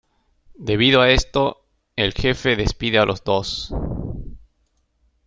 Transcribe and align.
Debido 0.55 1.01
a 1.01 1.11
esto, 1.11 1.63
el 1.95 2.13
jefe 2.13 2.55
despide 2.55 2.97
a 2.97 3.05
los 3.05 3.23
dos. 3.23 3.71